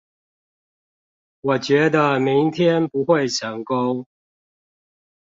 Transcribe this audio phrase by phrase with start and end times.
[1.41, 4.07] 我覺得明天不會成功